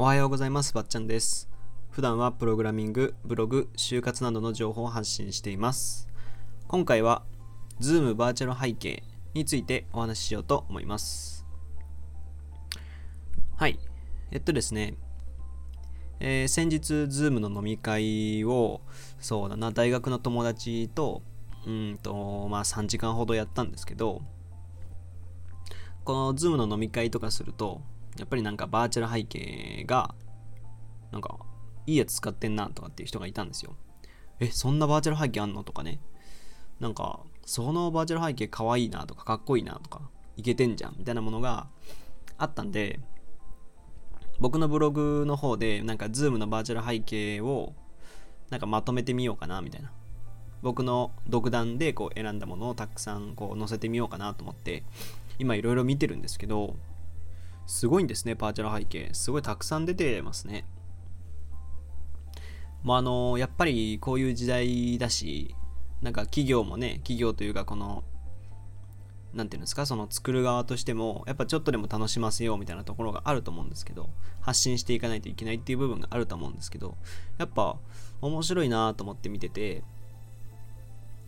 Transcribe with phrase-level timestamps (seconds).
[0.00, 0.72] おはようございます。
[0.74, 1.48] ばっちゃんです。
[1.90, 6.08] 普段はプログラミングブログ就活などの情報を発信しています。
[6.68, 7.24] 今回は
[7.80, 9.02] Zoom バーチャル背景
[9.34, 11.44] についてお話ししようと思います。
[13.56, 13.80] はい。
[14.30, 14.94] えっとですね。
[16.20, 18.82] えー、先日 Zoom の飲み会を
[19.18, 21.22] そうだな大学の友達と
[21.66, 24.22] うんとまあ3時間ほどやったんですけど
[26.04, 27.82] この Zoom の飲み会とかすると
[28.18, 30.14] やっぱりなんかバーチャル背景が
[31.12, 31.36] なんか
[31.86, 33.76] いいやつ使ってんなとかっていう人がいたんですよ。
[34.40, 36.00] えそんなバーチャル背景あんのとかね。
[36.80, 40.02] なんかそのバーチャル背景かわいいなとかかっこいいなとか
[40.36, 41.68] いけてんじゃんみたいなものが
[42.36, 43.00] あったんで
[44.38, 47.72] 僕のブログの方でなんか Zoom のバーチャル背景を
[48.50, 49.92] なんかまとめてみようかなみたいな。
[50.62, 54.82] 僕の独断でこう選んだものをたくさんこう載せてみようかなと思って
[55.38, 56.74] 今いろいろ見てるんですけど
[57.68, 59.10] すごいんですねバーチャル背景。
[59.12, 60.66] すごいたくさん出てますね。
[62.82, 65.54] まああのやっぱりこういう時代だし
[66.00, 68.04] なんか企業もね企業というかこの
[69.34, 74.08] 何て言うんですかその作る側としてもやっぱちょっとでも楽しませようみたいなところがあると思うんですけど
[74.40, 76.96] 発信していかないといけないっていう部分があると思うんですけど
[77.36, 77.76] やっぱ
[78.22, 79.82] 面白いなと思って見てて、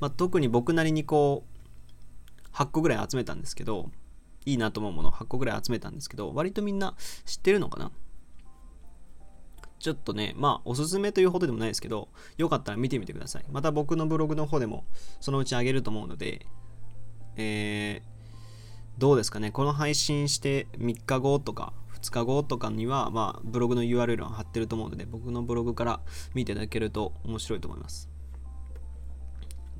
[0.00, 3.90] まあ、特に僕なりにこう8個ぐらい集めたんですけど
[4.44, 7.90] いいなと思うものを8個ぐらい集めたんですけど割とみんな知ってるのかな？
[9.78, 13.44] ちょっとね、まあ、おすすめというほどでもないですけど、よかったら見てみてください。
[13.50, 14.84] また僕のブログの方でも
[15.20, 16.46] そのうちあげると思うので、
[17.36, 26.00] えー、どうですかね、この配信して3日後とか2日後とかには、まあ、ブログの URL を貼ってると思うので、僕のブログから
[26.32, 28.08] 見ていただけると面白いと思います。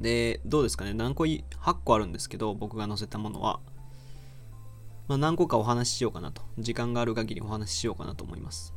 [0.00, 3.60] で、どうですかね、何個い、8個あるんですけど、僕が載せたものは、
[5.08, 8.74] まあ、何個かお話ししようかなと、時間がある限りお話ししようかなと思います。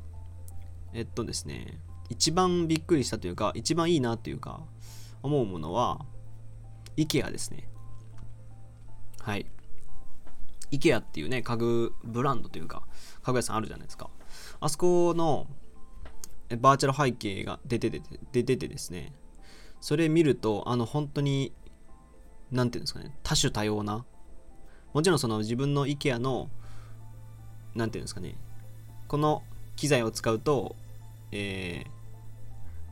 [0.93, 1.79] えっとですね、
[2.09, 4.61] 一番びっくりしたというか、一番いいなというか、
[5.23, 6.05] 思うものは、
[6.97, 7.67] IKEA ですね。
[9.19, 9.45] はい。
[10.71, 12.83] IKEA っていうね、家具ブランドというか、
[13.23, 14.09] 家具屋さんあるじゃないですか。
[14.59, 15.47] あそこの
[16.59, 18.01] バーチャル背景が出てて
[18.31, 19.13] 出ててですね、
[19.81, 21.53] それ見ると、あの、本当に、
[22.51, 24.05] なんていうんですかね、多種多様な、
[24.95, 26.49] もちろんその自分の IKEA の、
[27.75, 28.35] なんていうんですかね、
[29.07, 29.43] この
[29.75, 30.75] 機材を使うと、
[31.31, 31.85] え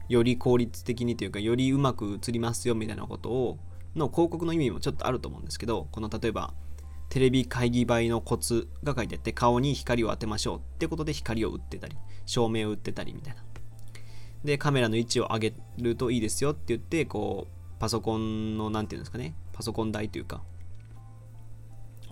[0.09, 3.58] ー、より効率的にというか、よりうまく映りますよみたいなことを
[3.96, 6.53] の広告の意味もちょっとあると思うんですけどこの例えば
[7.09, 13.44] テレビ会議映えのコツが書いてあって顔に光を当てましょうってことで光を打ってたり照明を打ってたりみたいな。
[14.44, 20.42] でカメラの位置を上げるといいですよって言ってこうパソコンの何て言うんですかねパソコン台というか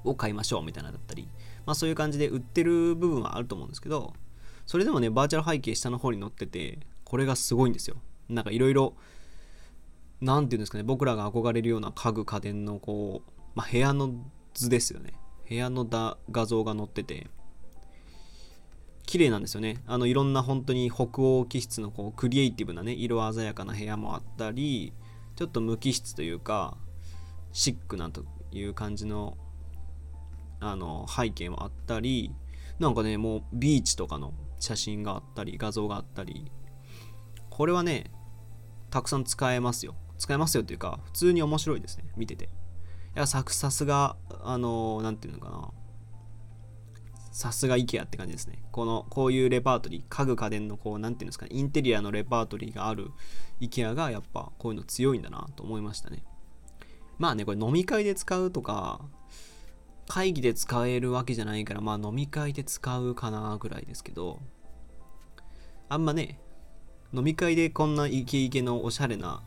[0.03, 1.27] を買いましょうみたいなだったり
[1.65, 4.13] まあそういう感じで売ってる部分はあると思うんですけど
[4.65, 7.97] それでもねバーチャル背景下の方に載っててこれがすごいんですよ
[8.29, 8.93] なんかいろいろ
[10.21, 14.13] 何て言うんですかね、僕らが憧れるような家具、家電のこう、まあ、部屋の
[14.53, 15.13] 図ですよね。
[15.49, 17.27] 部屋のだ画像が載ってて、
[19.07, 19.81] 綺麗なんですよね。
[19.87, 24.93] あの、いろんな本当に北欧気質のこうクリエイティブなね、色鮮やかな部屋もあったり、
[25.35, 26.77] ちょっと無機質というか、
[27.51, 29.37] シックなという感じの、
[30.61, 32.33] あの、背景もあったり、
[32.79, 36.49] なんかね、もうビーチとかの写真があったり、画像があったり、
[37.49, 38.11] これはね、
[38.89, 39.95] たくさん使えますよ。
[40.17, 42.45] 使えますよっていうか、普通に面白いですね、見てて。
[42.45, 42.49] い
[43.15, 45.71] や、さすが、あのー、なんていうのかな。
[47.31, 48.61] さすが IKEA って感じですね。
[48.71, 53.11] この、こういうレパートリー、家具家電のこう、なんていうんですかね、インテリアのレパートリーがある
[53.61, 56.23] IKEA がやっぱこういうの強いんだなと思いましたね。
[57.17, 59.01] まあね、これ飲み会で使うとか、
[60.11, 64.41] 会議で使えるわけじゃないから、まあ飲み会で使うかなぐらいですけど、
[65.87, 66.37] あんまね、
[67.13, 69.41] 飲み会でこんなイケイケのおしゃれな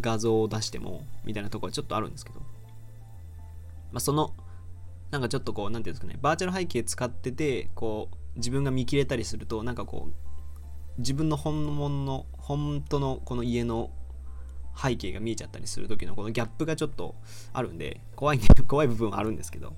[0.00, 2.46] 画像を出してもみたいなとこはちょっとあるんですけど、ま
[3.98, 4.32] あ、その
[5.10, 13.90] なんかちょっとこう何ていうんですかねバーチャル背景使っててこう自分が見切れたりするとなんかこう自分の本物の本当のこの家の
[14.76, 17.14] 背景が見えちゃったりする時のこのギャップがちょっと
[17.52, 19.74] あるんで怖い、ね、 怖い部分はあるんですけど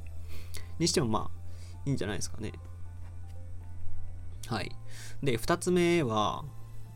[0.79, 2.53] にしてもまあいいんじゃないですかね。
[4.47, 4.71] はい。
[5.23, 6.45] で2つ目は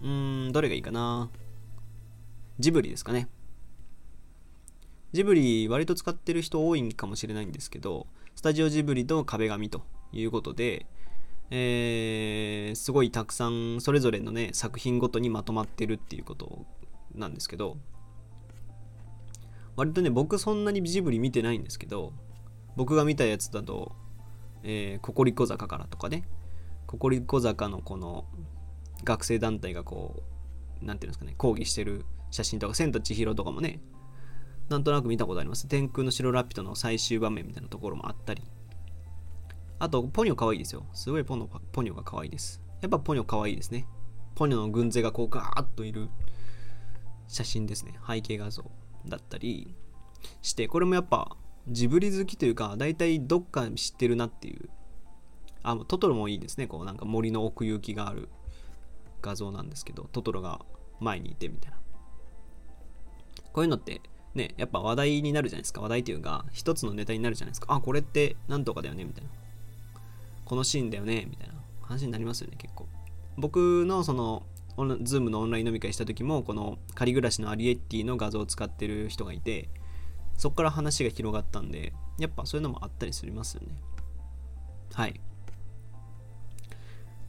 [0.00, 1.30] うーんどれがいいかな。
[2.58, 3.28] ジブリですかね。
[5.12, 9.82] ジブリ割と使ってる人多いかもしれないんですけど、スタジオジブリと壁紙と
[10.12, 10.86] いうことで、
[11.50, 16.64] えー、すごいたくさんそれぞれのね作品ごとにまとまってるっていうこと
[17.14, 17.76] なんですけど
[19.76, 22.12] 割とね僕そんなにジブリ見てないんですけど
[22.76, 23.92] 僕が見たやつだと、
[24.62, 26.24] えー、ココリコ坂からとかね
[26.86, 28.26] ココリコ坂のこの
[29.04, 30.22] 学生団体がこ
[30.82, 33.80] う何ていうんですかね抗議してる写真とか「千と千尋」とかもね
[34.68, 35.68] なんとなく見たことあります。
[35.68, 38.42] 天空の城ラピュタの最終場面みたいなところもあったり。
[39.78, 40.86] あとポニョ可愛いですよ。
[40.94, 42.62] すごいポニョポニョが可愛いです。
[42.80, 43.86] やっぱポニョ可愛いですね。
[44.34, 46.08] ポニョの軍勢がこうガーッといる。
[47.32, 47.98] 写真ですね。
[48.06, 48.62] 背景画像
[49.06, 49.74] だったり
[50.42, 51.34] してこれもやっぱ
[51.66, 54.68] ジブリ好きというか大体どっか知ってるなっていう。
[55.64, 56.66] あトトロもいいですね。
[56.66, 58.28] こうなんか森の奥行きがある
[59.22, 60.60] 画像なんですけどトトロが
[61.00, 61.78] 前にいてみたいな。
[63.52, 64.02] こういうのって
[64.34, 65.80] ねやっぱ話題になるじゃないですか。
[65.80, 67.74] 話題というか一つのネタになるじゃないですか。
[67.74, 69.30] あこれってなんとかだよねみたいな。
[70.44, 72.86] このシーンだよねみたいな話になりますよね結構。
[73.38, 74.42] 僕のその
[75.02, 79.68] ズームのオンライン飲み会した時もこの仮暮らしのアリエッティの画像を使ってる人がいて
[80.38, 83.74] そこから話が広がったんでやっぱそういうのもあったりしますよね
[84.94, 85.20] はい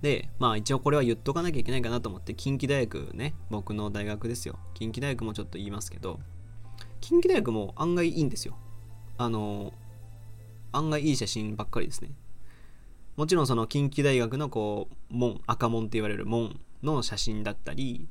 [0.04, 4.60] で、まあ一応これは言っとかなきゃいけないかなと思って、近畿大学ね、僕の大学ですよ。
[4.74, 6.20] 近畿大学もちょっと言いますけど、
[7.00, 8.58] 近畿大学も案外いいんですよ。
[9.18, 9.74] あの、
[10.74, 12.12] 案外いい写真ばっかりですね。
[13.16, 18.08] もちろんその近畿大学のこう、門、赤門って言われる門の写真だったり、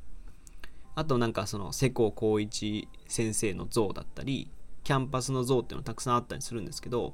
[0.95, 4.51] あとなんかその瀬古光一先生の像だったり、
[4.83, 7.13] キャンパスの像っていうのたくさんあったりするんですけど、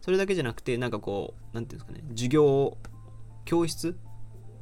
[0.00, 2.78] それだけじゃなくて、なんかこう、なんていうんですかね、授業
[3.44, 3.98] 教室？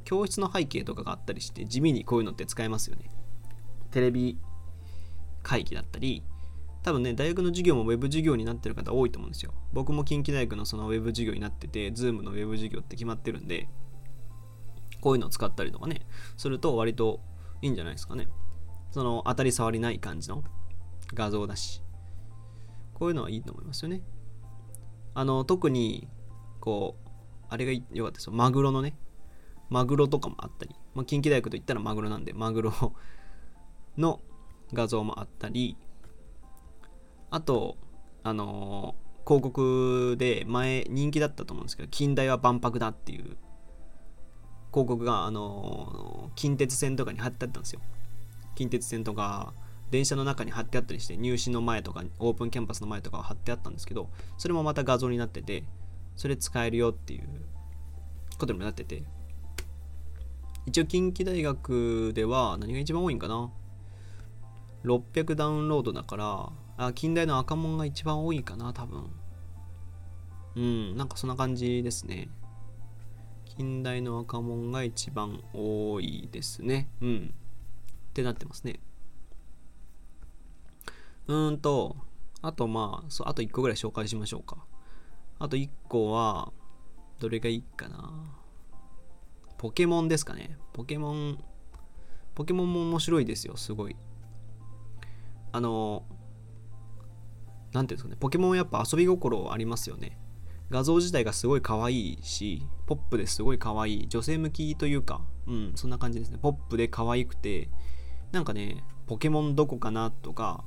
[0.04, 3.08] 教室の背景とかがあったりして地味にこういうのって使えますよね。
[3.92, 4.36] テレビ
[5.44, 6.24] 会議だったり
[6.82, 9.54] 多分ね大学の授業も Web 授業になってる方多いと思うんですよ。
[9.72, 13.68] 僕も近畿大学のその Web 授業になってて Zoom の Web 授業って決まってるんで
[15.02, 16.06] こういうのを使ったりとかね。
[16.38, 17.20] すると割と
[17.60, 18.28] いいんじゃないですかね。
[18.90, 20.42] その当たり障りない感じの
[21.12, 21.82] 画像だし。
[22.94, 24.00] こういうのはいいと思いますよね。
[25.14, 26.08] あの特に
[26.60, 27.08] こう
[27.50, 28.32] あれが良かったですよ。
[28.32, 28.96] マグロのね、
[29.68, 32.72] マグロとかもあったり、まあ、近畿大学といったらマグロなんで、マグロ
[33.98, 34.20] の
[34.72, 35.76] 画像もあったり、
[37.30, 37.76] あと、
[38.22, 43.36] あのー、広告で前人気だったと思うんですけど、近代は万博だっていう
[44.72, 47.80] 広告が、あの、近鉄線とかに貼ってあったんですよ。
[48.54, 49.52] 近鉄線とか、
[49.90, 54.08] 電車の中に貼ってあったりして、入試の前とか、オープンキャンパスの前とかは貼ってあったんですけど、
[54.38, 55.64] それもまた画像になってて、
[56.16, 57.28] それ使えるよっていう
[58.38, 59.02] ことにもなってて。
[60.66, 63.50] 一応近畿大学では何が一番多いんかな
[64.84, 69.10] ？600ダウンロードだからあ近代の赤門が一番多いかな多分。
[70.54, 72.28] うんなんかそんな感じですね。
[73.62, 77.34] 近代の赤門が一番多いですねうん
[78.10, 78.80] ってなってますね
[81.28, 81.96] うーんと
[82.42, 84.64] あとまあそうあと1個ぐらい紹介しましょうか
[85.42, 86.52] あと1個は、
[87.18, 88.12] どれがいいかな。
[89.58, 90.56] ポケモンですかね。
[90.72, 91.44] ポケモン、
[92.36, 93.96] ポケモンも面白いですよ、すごい。
[95.50, 96.04] あの、
[97.72, 100.16] なんていうんですかね、ポケモンやっぱ遊び心ありますよね。
[100.72, 104.08] 画像自体がすごい可愛いし、ポップですごい可愛い。
[104.08, 106.38] 女性向きというか、うん、そんな感じですね。
[106.40, 107.68] ポップで可愛くて、
[108.32, 110.64] なんかね、ポケモンどこかなとか、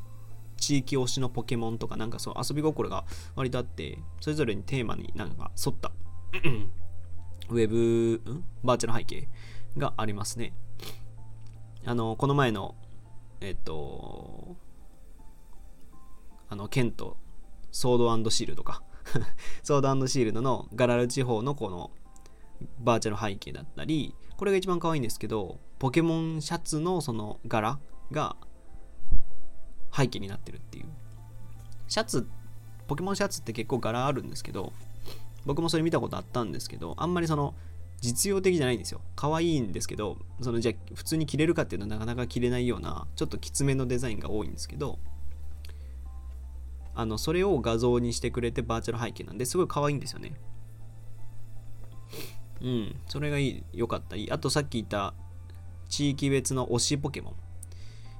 [0.57, 3.05] 地域推しのポケモンとかなんかそう遊び心が
[3.35, 5.91] 割とあってそれぞれにテーマになんか沿った
[7.49, 9.27] ウェブ、んバーチャル背景
[9.77, 10.53] がありますね
[11.85, 12.75] あのこの前の
[13.41, 14.55] えっと
[16.49, 17.17] あのケント
[17.71, 18.81] ソードシールドか
[19.63, 21.91] ソードシールドのガラル地方のこの
[22.79, 27.79] バーチャル背景だったりこれが一番可愛いんですけどポケモンシャツのその柄
[28.11, 28.35] が
[29.95, 30.85] 背景になってるっていう。
[31.87, 32.27] シャツ
[32.87, 34.73] ポケモンシャツって結構柄あるんですけど
[35.45, 37.53] 僕もそれ見たことあったんですけどあんまりその
[38.01, 39.01] 実用的じゃないんですよ。
[39.15, 44.99] 可愛いんですけどそのじゃあ普通に着れるかっていうのはなかなか着れないようなちょっときつめのデザインが多いんですけど
[46.95, 50.33] あのそれを画像にしてくれてバーチャル背景なんですごい可愛いんですよね
[52.61, 53.37] うんそれが
[53.73, 55.13] 良かったりあとさっき言った
[55.89, 57.35] 地域別の推しポケモン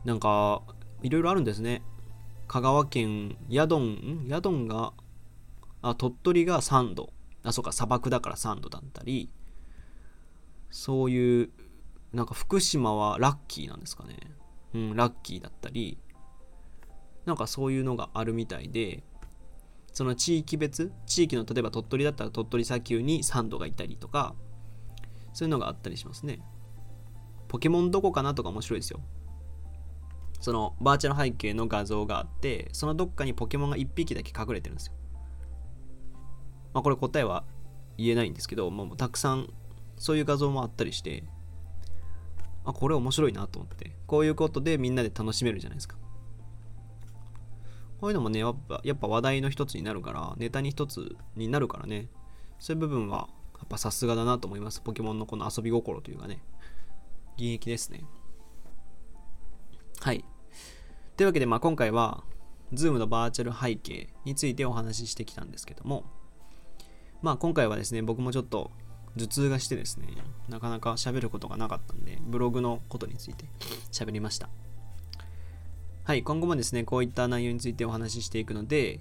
[0.05, 0.61] なんか
[1.01, 1.83] いろいろあるんですね。
[2.47, 4.93] 香川県、ヤドン、ヤドンが、
[5.81, 7.11] あ、鳥取が3度。
[7.43, 9.29] あ、そうか、砂漠だから3度だったり、
[10.71, 11.49] そういう、
[12.11, 14.17] なんか福島はラッキーなんですかね。
[14.73, 15.97] うん、ラッキーだったり、
[17.25, 19.03] なんかそういうのがあるみたいで、
[19.93, 24.35] その地域別、地域の例えば鳥取だったら鳥取砂丘に3度がいたりとか、
[25.33, 26.39] そういうのがあったりしますね。
[27.47, 28.99] ポケモンどこかなとか面白いですよ。
[30.45, 34.93] そのバーチャル背景の画像があってそのどっかにポケモンが1匹だけ隠れてるんですよ
[36.71, 37.45] まあこれ答えは
[37.97, 39.49] 言えないんですけどもうたくさん
[39.97, 41.23] そういう画像もあったりして
[42.63, 45.97] あこれ面白いなと思ってこういうことでみんなで楽しめるじゃないですか
[47.99, 52.09] こういうのもねやっぱやっぱ話題の一つになるからネタに一つになるからね。
[52.59, 54.81] そういう部分はやっぱさすがだなと思います。
[54.81, 56.41] ポケモンのこの遊び心というかね。
[57.35, 58.05] 現役ですね。
[59.99, 60.23] はい。
[61.17, 62.23] というわけでまあ今回は
[62.73, 66.03] Zoom のバーチャル背景についてお話ししてきたんですけども。
[67.21, 68.71] まあ今回はですね僕もちょっと
[69.17, 70.07] 頭痛がしてですね
[70.49, 73.45] なかなか喋ることがなかったんでブログのことについて
[73.91, 74.49] 喋りました。
[76.05, 78.99] はい今後もですねこういった内容についてお話ししていくので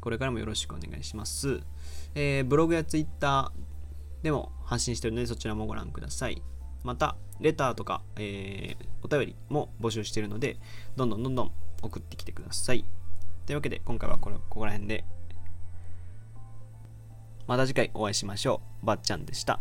[0.00, 1.60] これからもよろしくお願いします、
[2.16, 3.52] えー、ブログや Twitter
[4.24, 6.42] でも発信してるのでそちらもご覧ください
[6.82, 10.56] またレターとか、えー、お便りも募集しているので
[10.96, 12.84] どんどんどんどん送ってきてください
[13.46, 15.04] というわけで今回はこれここら辺で
[17.46, 18.86] また次回お会いしましょう。
[18.86, 19.60] ばっちゃんでした。